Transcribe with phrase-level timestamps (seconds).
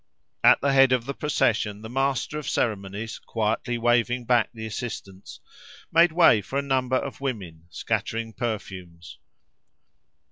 [0.43, 5.39] At the head of the procession, the master of ceremonies, quietly waving back the assistants,
[5.91, 9.19] made way for a number of women, scattering perfumes.